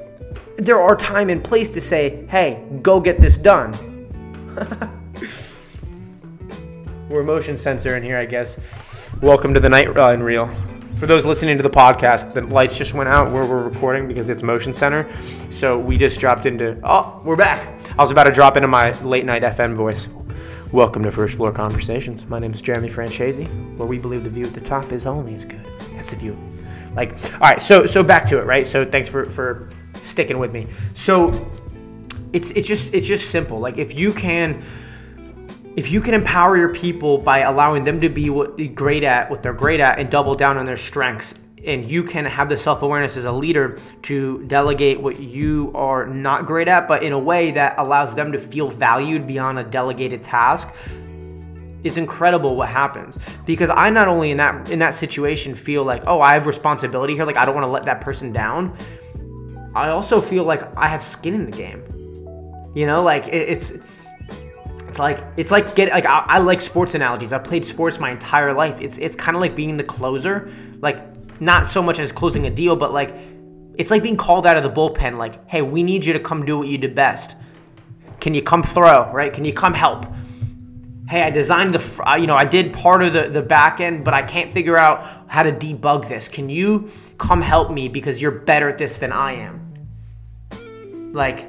there 0.56 0.80
are 0.80 0.96
time 0.96 1.30
and 1.30 1.42
place 1.42 1.70
to 1.70 1.80
say, 1.80 2.26
hey, 2.26 2.64
go 2.82 3.00
get 3.00 3.20
this 3.20 3.38
done 3.38 3.93
We're 7.08 7.24
motion 7.24 7.56
sensor 7.56 7.96
in 7.96 8.02
here, 8.02 8.18
I 8.18 8.24
guess. 8.24 9.12
Welcome 9.20 9.52
to 9.54 9.60
the 9.60 9.68
night 9.68 9.88
uh, 9.88 9.92
run 9.92 10.22
reel. 10.22 10.46
For 10.96 11.06
those 11.06 11.26
listening 11.26 11.56
to 11.56 11.62
the 11.62 11.70
podcast, 11.70 12.34
the 12.34 12.42
lights 12.42 12.78
just 12.78 12.94
went 12.94 13.08
out 13.08 13.32
where 13.32 13.44
we're 13.44 13.68
recording 13.68 14.06
because 14.06 14.28
it's 14.28 14.44
motion 14.44 14.72
sensor. 14.72 15.10
So 15.50 15.76
we 15.76 15.96
just 15.96 16.20
dropped 16.20 16.46
into. 16.46 16.78
Oh, 16.84 17.20
we're 17.24 17.36
back. 17.36 17.68
I 17.98 18.02
was 18.02 18.12
about 18.12 18.24
to 18.24 18.32
drop 18.32 18.56
into 18.56 18.68
my 18.68 18.92
late 19.00 19.24
night 19.24 19.42
FM 19.42 19.74
voice. 19.74 20.08
Welcome 20.72 21.02
to 21.02 21.10
First 21.10 21.36
Floor 21.36 21.50
Conversations. 21.50 22.26
My 22.26 22.38
name 22.38 22.52
is 22.52 22.62
Jeremy 22.62 22.88
Franchese, 22.88 23.76
where 23.76 23.88
we 23.88 23.98
believe 23.98 24.22
the 24.22 24.30
view 24.30 24.46
at 24.46 24.54
the 24.54 24.60
top 24.60 24.92
is 24.92 25.04
only 25.04 25.34
as 25.34 25.44
good 25.44 25.64
as 25.96 26.10
the 26.10 26.16
view. 26.16 26.38
Like, 26.94 27.12
all 27.34 27.40
right, 27.40 27.60
so 27.60 27.86
so 27.86 28.04
back 28.04 28.24
to 28.26 28.38
it, 28.38 28.44
right? 28.44 28.64
So 28.64 28.84
thanks 28.84 29.08
for 29.08 29.28
for 29.30 29.68
sticking 29.98 30.38
with 30.38 30.52
me. 30.52 30.68
So 30.94 31.50
it's 32.34 32.50
it's 32.50 32.68
just 32.68 32.92
it's 32.92 33.06
just 33.06 33.30
simple. 33.30 33.60
Like 33.60 33.78
if 33.78 33.94
you 33.94 34.12
can 34.12 34.62
if 35.76 35.90
you 35.90 36.00
can 36.00 36.14
empower 36.14 36.56
your 36.56 36.74
people 36.74 37.18
by 37.18 37.40
allowing 37.40 37.84
them 37.84 38.00
to 38.00 38.08
be 38.08 38.28
what 38.28 38.56
they're 38.56 38.68
great 38.68 39.04
at, 39.04 39.30
what 39.30 39.42
they're 39.42 39.54
great 39.54 39.80
at, 39.80 39.98
and 39.98 40.10
double 40.10 40.34
down 40.34 40.58
on 40.58 40.64
their 40.64 40.76
strengths, 40.76 41.34
and 41.64 41.88
you 41.88 42.02
can 42.02 42.24
have 42.24 42.48
the 42.48 42.56
self 42.56 42.82
awareness 42.82 43.16
as 43.16 43.24
a 43.24 43.32
leader 43.32 43.78
to 44.02 44.44
delegate 44.48 45.00
what 45.00 45.20
you 45.20 45.70
are 45.76 46.06
not 46.06 46.44
great 46.44 46.66
at, 46.66 46.88
but 46.88 47.04
in 47.04 47.12
a 47.12 47.18
way 47.18 47.52
that 47.52 47.76
allows 47.78 48.16
them 48.16 48.32
to 48.32 48.38
feel 48.38 48.68
valued 48.68 49.26
beyond 49.26 49.60
a 49.60 49.64
delegated 49.64 50.22
task. 50.22 50.74
It's 51.84 51.98
incredible 51.98 52.56
what 52.56 52.68
happens 52.68 53.18
because 53.44 53.70
I 53.70 53.90
not 53.90 54.08
only 54.08 54.32
in 54.32 54.38
that 54.38 54.70
in 54.70 54.80
that 54.80 54.94
situation 54.94 55.54
feel 55.54 55.84
like 55.84 56.02
oh 56.06 56.20
I 56.20 56.32
have 56.32 56.46
responsibility 56.46 57.14
here 57.14 57.26
like 57.26 57.36
I 57.36 57.44
don't 57.44 57.54
want 57.54 57.64
to 57.64 57.70
let 57.70 57.84
that 57.84 58.00
person 58.00 58.32
down. 58.32 58.76
I 59.74 59.90
also 59.90 60.20
feel 60.20 60.44
like 60.44 60.62
I 60.76 60.88
have 60.88 61.02
skin 61.02 61.34
in 61.34 61.44
the 61.44 61.56
game. 61.56 61.84
You 62.74 62.86
know, 62.86 63.02
like 63.02 63.28
it, 63.28 63.48
it's 63.48 63.78
it's 64.94 65.00
like 65.00 65.24
it's 65.36 65.50
like 65.50 65.74
get 65.74 65.90
like 65.90 66.06
I, 66.06 66.24
I, 66.28 66.38
like 66.38 66.60
sports 66.60 66.94
analogies. 66.94 67.32
I've 67.32 67.42
played 67.42 67.66
sports 67.66 67.98
my 67.98 68.10
entire 68.10 68.52
life. 68.52 68.80
It's 68.80 68.98
it's 68.98 69.16
kind 69.16 69.36
of 69.36 69.40
like 69.40 69.56
being 69.56 69.76
the 69.76 69.82
closer, 69.82 70.50
like 70.82 71.40
not 71.40 71.66
so 71.66 71.82
much 71.82 71.98
as 71.98 72.12
closing 72.12 72.46
a 72.46 72.50
deal, 72.50 72.76
but 72.76 72.92
like 72.92 73.12
it's 73.76 73.90
like 73.90 74.02
being 74.02 74.16
called 74.16 74.46
out 74.46 74.56
of 74.56 74.62
the 74.62 74.70
bullpen. 74.70 75.16
Like, 75.16 75.48
hey, 75.48 75.62
we 75.62 75.82
need 75.82 76.04
you 76.04 76.12
to 76.12 76.20
come 76.20 76.44
do 76.44 76.58
what 76.58 76.68
you 76.68 76.78
do 76.78 76.88
best. 76.88 77.36
Can 78.20 78.34
you 78.34 78.42
come 78.42 78.62
throw? 78.62 79.10
Right? 79.12 79.32
Can 79.32 79.44
you 79.44 79.52
come 79.52 79.74
help? 79.74 80.06
Hey, 81.08 81.22
I 81.22 81.30
designed 81.30 81.74
the 81.74 82.16
you 82.20 82.26
know 82.26 82.36
I 82.36 82.44
did 82.44 82.72
part 82.72 83.02
of 83.02 83.12
the 83.12 83.28
the 83.28 83.42
back 83.42 83.80
end, 83.80 84.04
but 84.04 84.14
I 84.14 84.22
can't 84.22 84.52
figure 84.52 84.78
out 84.78 85.28
how 85.28 85.42
to 85.42 85.52
debug 85.52 86.08
this. 86.08 86.28
Can 86.28 86.48
you 86.48 86.88
come 87.18 87.40
help 87.40 87.70
me 87.70 87.88
because 87.88 88.22
you're 88.22 88.30
better 88.30 88.68
at 88.68 88.78
this 88.78 89.00
than 89.00 89.12
I 89.12 89.32
am? 89.32 89.60
Like 91.12 91.48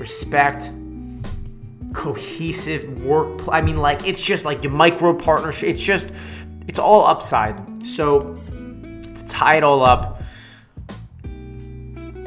respect 0.00 0.72
cohesive 1.92 3.04
work. 3.04 3.42
I 3.48 3.60
mean, 3.60 3.76
like 3.76 4.06
it's 4.06 4.22
just 4.22 4.44
like 4.44 4.64
your 4.64 4.72
micro 4.72 5.14
partnership. 5.14 5.68
It's 5.68 5.82
just 5.82 6.12
it's 6.66 6.78
all 6.78 7.06
upside. 7.06 7.86
So 7.86 8.34
to 9.12 9.26
tie 9.26 9.56
it 9.56 9.62
all 9.62 9.84
up, 9.84 10.22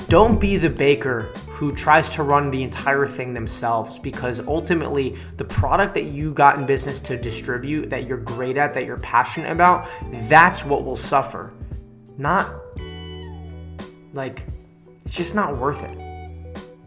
don't 0.07 0.39
be 0.39 0.57
the 0.57 0.69
baker 0.69 1.33
who 1.47 1.73
tries 1.73 2.09
to 2.09 2.23
run 2.23 2.51
the 2.51 2.61
entire 2.61 3.05
thing 3.05 3.33
themselves 3.33 3.97
because 3.97 4.39
ultimately 4.41 5.15
the 5.37 5.45
product 5.45 5.93
that 5.93 6.05
you 6.05 6.33
got 6.33 6.57
in 6.57 6.65
business 6.65 6.99
to 6.99 7.17
distribute 7.17 7.89
that 7.89 8.05
you're 8.05 8.17
great 8.17 8.57
at 8.57 8.73
that 8.73 8.85
you're 8.85 8.97
passionate 8.97 9.51
about 9.51 9.87
that's 10.27 10.65
what 10.65 10.83
will 10.83 10.95
suffer 10.95 11.53
not 12.17 12.53
like 14.13 14.43
it's 15.05 15.15
just 15.15 15.35
not 15.35 15.55
worth 15.57 15.83
it 15.83 16.02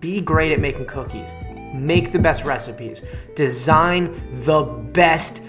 be 0.00 0.20
great 0.20 0.52
at 0.52 0.60
making 0.60 0.86
cookies 0.86 1.30
make 1.76 2.12
the 2.12 2.18
best 2.18 2.44
recipes, 2.44 3.02
design 3.34 4.12
the 4.44 4.62
best 4.92 5.42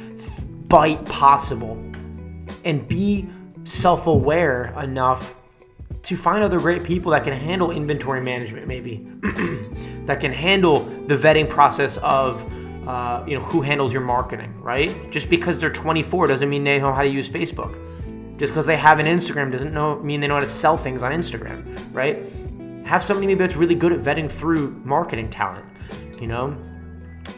bite 0.68 1.04
possible, 1.06 1.74
and 2.64 2.88
be 2.88 3.30
self 3.64 4.08
aware 4.08 4.74
enough 4.82 5.36
to 6.04 6.16
find 6.16 6.44
other 6.44 6.60
great 6.60 6.84
people 6.84 7.12
that 7.12 7.24
can 7.24 7.34
handle 7.34 7.72
inventory 7.72 8.22
management, 8.22 8.68
maybe, 8.68 9.08
that 10.06 10.20
can 10.20 10.32
handle 10.32 10.80
the 11.08 11.16
vetting 11.16 11.50
process 11.50 11.98
of. 11.98 12.46
Uh, 12.88 13.22
you 13.28 13.38
know 13.38 13.44
who 13.44 13.60
handles 13.60 13.92
your 13.92 14.02
marketing, 14.02 14.62
right? 14.62 15.12
Just 15.12 15.30
because 15.30 15.60
they're 15.60 15.70
24 15.70 16.28
doesn't 16.28 16.50
mean 16.50 16.64
they 16.64 16.80
know 16.80 16.94
how 16.94 17.04
to 17.04 17.10
use 17.10 17.30
Facebook. 17.30 17.76
Just 18.38 18.54
because 18.54 18.66
they 18.66 18.78
have 18.78 19.00
an 19.00 19.08
Instagram 19.08 19.52
doesn't 19.52 19.74
know 19.74 20.00
mean 20.00 20.22
they 20.22 20.28
know 20.28 20.36
how 20.36 20.40
to 20.40 20.48
sell 20.48 20.78
things 20.78 21.04
on 21.04 21.12
Instagram, 21.12 21.78
right? 21.94 22.24
Have 22.88 23.04
somebody 23.04 23.28
maybe 23.28 23.40
that's 23.40 23.56
really 23.56 23.76
good 23.76 23.92
at 23.92 24.00
vetting 24.00 24.32
through 24.32 24.82
marketing 24.84 25.30
talent 25.30 25.66
you 26.22 26.28
know? 26.28 26.58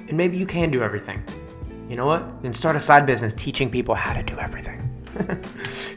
And 0.08 0.18
maybe 0.18 0.38
you 0.38 0.46
can 0.46 0.72
do 0.72 0.82
everything. 0.82 1.24
You 1.90 1.96
know 1.96 2.06
what? 2.06 2.42
Then 2.42 2.54
start 2.54 2.76
a 2.76 2.80
side 2.80 3.06
business 3.06 3.34
teaching 3.34 3.70
people 3.70 3.96
how 3.96 4.14
to 4.14 4.24
do 4.24 4.38
everything. 4.38 4.86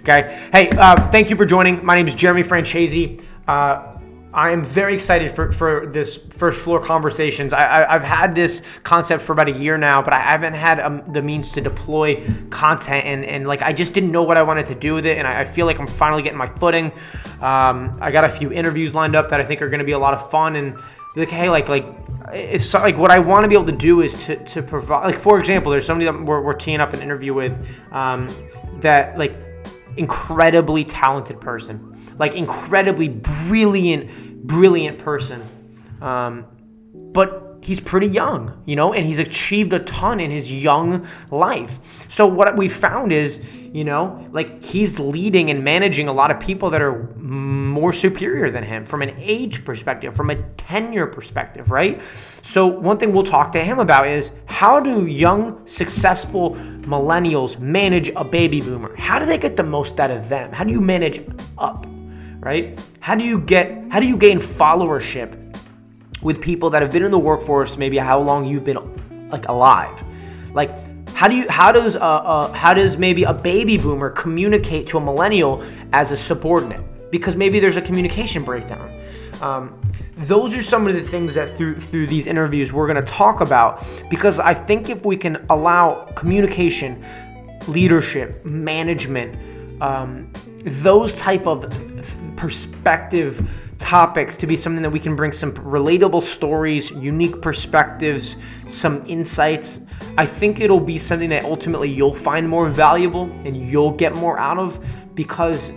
okay. 0.00 0.48
Hey, 0.52 0.70
uh, 0.70 1.10
thank 1.10 1.30
you 1.30 1.36
for 1.36 1.44
joining. 1.44 1.84
My 1.84 1.94
name 1.94 2.06
is 2.06 2.14
Jeremy 2.14 2.42
Franchese. 2.42 3.24
Uh, 3.46 3.98
I 4.34 4.50
am 4.50 4.64
very 4.64 4.94
excited 4.94 5.30
for, 5.30 5.52
for 5.52 5.86
this 5.86 6.16
first 6.16 6.62
floor 6.62 6.80
conversations. 6.80 7.52
I, 7.52 7.86
I, 7.86 7.92
have 7.92 8.02
had 8.02 8.34
this 8.34 8.62
concept 8.82 9.22
for 9.22 9.32
about 9.34 9.48
a 9.48 9.52
year 9.52 9.76
now, 9.76 10.00
but 10.00 10.14
I 10.14 10.20
haven't 10.20 10.54
had 10.54 10.80
um, 10.80 11.02
the 11.12 11.20
means 11.20 11.52
to 11.52 11.60
deploy 11.60 12.24
content, 12.48 13.04
and, 13.04 13.24
and 13.26 13.46
like 13.46 13.62
I 13.62 13.74
just 13.74 13.92
didn't 13.92 14.10
know 14.10 14.22
what 14.22 14.38
I 14.38 14.42
wanted 14.42 14.66
to 14.66 14.74
do 14.74 14.94
with 14.94 15.04
it, 15.04 15.18
and 15.18 15.26
I, 15.28 15.40
I 15.40 15.44
feel 15.44 15.66
like 15.66 15.78
I'm 15.78 15.86
finally 15.86 16.22
getting 16.22 16.38
my 16.38 16.46
footing. 16.46 16.86
Um, 17.40 17.96
I 18.00 18.10
got 18.10 18.24
a 18.24 18.30
few 18.30 18.50
interviews 18.50 18.94
lined 18.94 19.14
up 19.14 19.28
that 19.28 19.40
I 19.40 19.44
think 19.44 19.60
are 19.60 19.68
going 19.68 19.80
to 19.80 19.84
be 19.84 19.92
a 19.92 19.98
lot 19.98 20.14
of 20.14 20.30
fun, 20.30 20.56
and 20.56 20.78
like 21.14 21.30
hey 21.30 21.50
like 21.50 21.68
like 21.68 21.84
it's 22.32 22.72
like 22.72 22.96
what 22.96 23.10
I 23.10 23.18
want 23.18 23.44
to 23.44 23.48
be 23.48 23.54
able 23.54 23.66
to 23.66 23.72
do 23.72 24.00
is 24.00 24.14
to, 24.26 24.42
to 24.44 24.62
provide 24.62 25.04
like 25.04 25.18
for 25.18 25.38
example 25.38 25.70
there's 25.70 25.84
somebody 25.84 26.10
that 26.10 26.24
we're, 26.24 26.40
we're 26.40 26.54
teeing 26.54 26.80
up 26.80 26.94
an 26.94 27.02
interview 27.02 27.34
with 27.34 27.68
um, 27.92 28.28
that 28.80 29.18
like 29.18 29.34
incredibly 29.98 30.84
talented 30.84 31.38
person 31.38 31.91
like 32.18 32.34
incredibly 32.34 33.08
brilliant 33.08 34.10
brilliant 34.46 34.98
person 34.98 35.42
um, 36.00 36.46
but 36.92 37.52
he's 37.62 37.80
pretty 37.80 38.08
young, 38.08 38.60
you 38.66 38.74
know, 38.74 38.92
and 38.92 39.06
he's 39.06 39.20
achieved 39.20 39.72
a 39.72 39.78
ton 39.78 40.18
in 40.18 40.30
his 40.30 40.52
young 40.52 41.06
life. 41.30 42.10
So 42.10 42.26
what 42.26 42.56
we 42.56 42.68
found 42.68 43.12
is, 43.12 43.56
you 43.72 43.84
know, 43.84 44.28
like 44.32 44.62
he's 44.62 44.98
leading 44.98 45.50
and 45.50 45.62
managing 45.62 46.08
a 46.08 46.12
lot 46.12 46.30
of 46.30 46.40
people 46.40 46.70
that 46.70 46.82
are 46.82 47.04
more 47.16 47.92
superior 47.92 48.50
than 48.50 48.64
him 48.64 48.84
from 48.84 49.00
an 49.00 49.14
age 49.16 49.64
perspective, 49.64 50.14
from 50.14 50.30
a 50.30 50.42
tenure 50.56 51.06
perspective, 51.06 51.70
right? 51.70 52.02
So 52.02 52.66
one 52.66 52.98
thing 52.98 53.12
we'll 53.12 53.22
talk 53.22 53.52
to 53.52 53.62
him 53.62 53.78
about 53.78 54.08
is 54.08 54.32
how 54.46 54.80
do 54.80 55.06
young 55.06 55.64
successful 55.66 56.56
millennials 56.82 57.60
manage 57.60 58.08
a 58.10 58.24
baby 58.24 58.60
boomer? 58.60 58.94
How 58.96 59.20
do 59.20 59.24
they 59.24 59.38
get 59.38 59.56
the 59.56 59.62
most 59.62 60.00
out 60.00 60.10
of 60.10 60.28
them? 60.28 60.52
How 60.52 60.64
do 60.64 60.72
you 60.72 60.80
manage 60.80 61.22
up? 61.58 61.86
Right? 62.42 62.78
How 62.98 63.14
do 63.14 63.24
you 63.24 63.40
get 63.40 63.84
how 63.90 64.00
do 64.00 64.06
you 64.06 64.16
gain 64.16 64.38
followership 64.38 65.38
with 66.22 66.40
people 66.40 66.70
that 66.70 66.82
have 66.82 66.92
been 66.92 67.04
in 67.04 67.10
the 67.10 67.18
workforce 67.18 67.76
maybe 67.76 67.98
how 67.98 68.20
long 68.20 68.44
you've 68.44 68.64
been 68.64 68.78
like 69.30 69.48
alive? 69.48 70.02
Like 70.52 70.70
how 71.14 71.28
do 71.28 71.36
you 71.36 71.48
how 71.48 71.70
does 71.70 71.94
uh, 71.94 72.00
uh, 72.00 72.52
how 72.52 72.74
does 72.74 72.98
maybe 72.98 73.22
a 73.22 73.32
baby 73.32 73.78
boomer 73.78 74.10
communicate 74.10 74.88
to 74.88 74.98
a 74.98 75.00
millennial 75.00 75.64
as 75.92 76.10
a 76.10 76.16
subordinate? 76.16 76.82
Because 77.12 77.36
maybe 77.36 77.60
there's 77.60 77.76
a 77.76 77.82
communication 77.82 78.42
breakdown. 78.42 78.92
Um, 79.40 79.80
those 80.16 80.56
are 80.56 80.62
some 80.62 80.88
of 80.88 80.94
the 80.94 81.02
things 81.02 81.34
that 81.34 81.56
through 81.56 81.76
through 81.76 82.06
these 82.06 82.26
interviews 82.26 82.72
we're 82.72 82.86
going 82.86 83.02
to 83.02 83.10
talk 83.10 83.40
about 83.40 83.84
because 84.10 84.38
i 84.38 84.52
think 84.52 84.90
if 84.90 85.04
we 85.06 85.16
can 85.16 85.44
allow 85.50 86.04
communication 86.14 87.02
leadership 87.66 88.44
management 88.44 89.34
um, 89.80 90.30
those 90.64 91.14
type 91.14 91.46
of 91.46 91.64
perspective 92.42 93.48
topics 93.78 94.36
to 94.36 94.48
be 94.48 94.56
something 94.56 94.82
that 94.82 94.90
we 94.90 94.98
can 94.98 95.14
bring 95.14 95.30
some 95.30 95.52
relatable 95.52 96.20
stories, 96.20 96.90
unique 96.90 97.40
perspectives, 97.40 98.36
some 98.66 99.04
insights. 99.06 99.86
I 100.18 100.26
think 100.26 100.58
it'll 100.58 100.80
be 100.80 100.98
something 100.98 101.28
that 101.28 101.44
ultimately 101.44 101.88
you'll 101.88 102.12
find 102.12 102.48
more 102.48 102.68
valuable 102.68 103.30
and 103.44 103.56
you'll 103.56 103.92
get 103.92 104.16
more 104.16 104.40
out 104.40 104.58
of 104.58 104.84
because, 105.14 105.72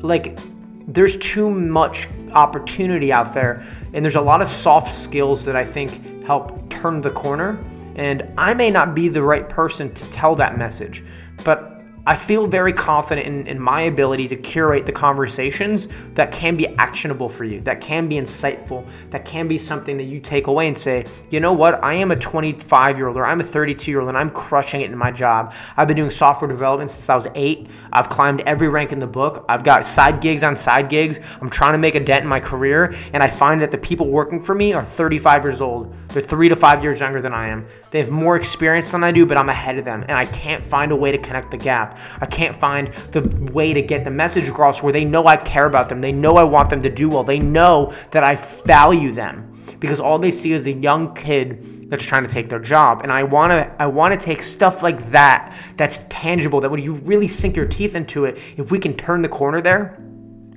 like, 0.00 0.38
there's 0.86 1.16
too 1.16 1.50
much 1.50 2.06
opportunity 2.32 3.10
out 3.10 3.32
there, 3.32 3.64
and 3.94 4.04
there's 4.04 4.16
a 4.16 4.20
lot 4.20 4.42
of 4.42 4.46
soft 4.46 4.92
skills 4.92 5.42
that 5.46 5.56
I 5.56 5.64
think 5.64 6.22
help 6.22 6.68
turn 6.68 7.00
the 7.00 7.12
corner. 7.12 7.58
And 7.94 8.30
I 8.36 8.52
may 8.52 8.70
not 8.70 8.94
be 8.94 9.08
the 9.08 9.22
right 9.22 9.48
person 9.48 9.94
to 9.94 10.04
tell 10.10 10.34
that 10.34 10.58
message, 10.58 11.02
but 11.44 11.77
I 12.08 12.16
feel 12.16 12.46
very 12.46 12.72
confident 12.72 13.26
in, 13.26 13.46
in 13.46 13.60
my 13.60 13.82
ability 13.82 14.28
to 14.28 14.36
curate 14.36 14.86
the 14.86 14.92
conversations 14.92 15.88
that 16.14 16.32
can 16.32 16.56
be 16.56 16.66
actionable 16.78 17.28
for 17.28 17.44
you, 17.44 17.60
that 17.60 17.82
can 17.82 18.08
be 18.08 18.14
insightful, 18.14 18.86
that 19.10 19.26
can 19.26 19.46
be 19.46 19.58
something 19.58 19.98
that 19.98 20.04
you 20.04 20.18
take 20.18 20.46
away 20.46 20.68
and 20.68 20.78
say, 20.78 21.04
you 21.28 21.38
know 21.38 21.52
what, 21.52 21.84
I 21.84 21.92
am 21.92 22.10
a 22.10 22.16
25 22.16 22.96
year 22.96 23.08
old 23.08 23.18
or 23.18 23.26
I'm 23.26 23.42
a 23.42 23.44
32 23.44 23.90
year 23.90 24.00
old 24.00 24.08
and 24.08 24.16
I'm 24.16 24.30
crushing 24.30 24.80
it 24.80 24.90
in 24.90 24.96
my 24.96 25.10
job. 25.10 25.52
I've 25.76 25.86
been 25.86 25.98
doing 25.98 26.10
software 26.10 26.48
development 26.48 26.90
since 26.90 27.10
I 27.10 27.14
was 27.14 27.26
eight. 27.34 27.66
I've 27.92 28.08
climbed 28.08 28.40
every 28.46 28.70
rank 28.70 28.90
in 28.90 29.00
the 29.00 29.06
book. 29.06 29.44
I've 29.46 29.62
got 29.62 29.84
side 29.84 30.22
gigs 30.22 30.42
on 30.42 30.56
side 30.56 30.88
gigs. 30.88 31.20
I'm 31.42 31.50
trying 31.50 31.72
to 31.72 31.78
make 31.78 31.94
a 31.94 32.00
dent 32.02 32.22
in 32.22 32.28
my 32.28 32.40
career. 32.40 32.94
And 33.12 33.22
I 33.22 33.28
find 33.28 33.60
that 33.60 33.70
the 33.70 33.76
people 33.76 34.08
working 34.08 34.40
for 34.40 34.54
me 34.54 34.72
are 34.72 34.82
35 34.82 35.44
years 35.44 35.60
old. 35.60 35.94
They're 36.08 36.22
three 36.22 36.48
to 36.48 36.56
five 36.56 36.82
years 36.82 37.00
younger 37.00 37.20
than 37.20 37.34
I 37.34 37.48
am. 37.48 37.66
They 37.90 37.98
have 37.98 38.10
more 38.10 38.36
experience 38.36 38.90
than 38.92 39.04
I 39.04 39.12
do, 39.12 39.26
but 39.26 39.36
I'm 39.36 39.50
ahead 39.50 39.76
of 39.78 39.84
them. 39.84 40.02
And 40.02 40.12
I 40.12 40.24
can't 40.24 40.64
find 40.64 40.90
a 40.90 40.96
way 40.96 41.12
to 41.12 41.18
connect 41.18 41.50
the 41.50 41.58
gap. 41.58 41.98
I 42.20 42.26
can't 42.26 42.58
find 42.58 42.88
the 43.12 43.20
way 43.52 43.74
to 43.74 43.82
get 43.82 44.04
the 44.04 44.10
message 44.10 44.48
across 44.48 44.82
where 44.82 44.92
they 44.92 45.04
know 45.04 45.26
I 45.26 45.36
care 45.36 45.66
about 45.66 45.88
them. 45.90 46.00
They 46.00 46.12
know 46.12 46.36
I 46.36 46.44
want 46.44 46.70
them 46.70 46.80
to 46.82 46.88
do 46.90 47.10
well. 47.10 47.24
They 47.24 47.38
know 47.38 47.92
that 48.10 48.24
I 48.24 48.36
value 48.36 49.12
them. 49.12 49.44
because 49.80 50.00
all 50.00 50.18
they 50.18 50.30
see 50.30 50.52
is 50.52 50.66
a 50.66 50.72
young 50.72 51.14
kid 51.14 51.90
that's 51.90 52.04
trying 52.04 52.24
to 52.24 52.28
take 52.28 52.48
their 52.48 52.58
job. 52.58 53.02
And 53.02 53.12
I 53.12 53.22
want 53.22 53.52
to 53.52 53.82
I 53.82 53.86
want 53.86 54.18
to 54.18 54.20
take 54.24 54.42
stuff 54.42 54.82
like 54.82 55.10
that 55.10 55.56
that's 55.76 56.04
tangible 56.08 56.60
that 56.60 56.70
when 56.70 56.82
you 56.82 56.94
really 56.94 57.28
sink 57.28 57.56
your 57.56 57.66
teeth 57.66 57.94
into 57.94 58.24
it, 58.24 58.38
if 58.56 58.70
we 58.70 58.78
can 58.78 58.94
turn 58.94 59.22
the 59.22 59.28
corner 59.28 59.60
there, 59.60 59.98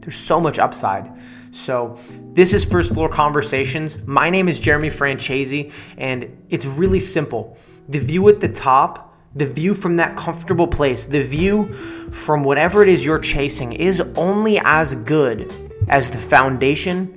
there's 0.01 0.15
so 0.15 0.39
much 0.39 0.59
upside. 0.59 1.11
So, 1.51 1.97
this 2.33 2.53
is 2.53 2.63
First 2.63 2.93
Floor 2.93 3.09
Conversations. 3.09 4.01
My 4.07 4.29
name 4.29 4.47
is 4.47 4.57
Jeremy 4.57 4.89
Franchese, 4.89 5.71
and 5.97 6.45
it's 6.49 6.65
really 6.65 6.99
simple. 6.99 7.57
The 7.89 7.99
view 7.99 8.29
at 8.29 8.39
the 8.39 8.47
top, 8.47 9.17
the 9.35 9.45
view 9.45 9.73
from 9.73 9.97
that 9.97 10.15
comfortable 10.15 10.67
place, 10.67 11.05
the 11.05 11.21
view 11.21 11.73
from 12.09 12.45
whatever 12.45 12.83
it 12.83 12.87
is 12.87 13.05
you're 13.05 13.19
chasing 13.19 13.73
is 13.73 13.99
only 14.15 14.59
as 14.63 14.95
good 14.95 15.53
as 15.89 16.09
the 16.09 16.17
foundation 16.17 17.07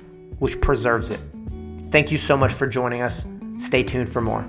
which 0.40 0.60
preserves 0.60 1.10
it. 1.10 1.20
Thank 1.90 2.10
you 2.10 2.18
so 2.18 2.36
much 2.36 2.52
for 2.52 2.66
joining 2.66 3.02
us. 3.02 3.28
Stay 3.56 3.84
tuned 3.84 4.08
for 4.08 4.20
more. 4.20 4.48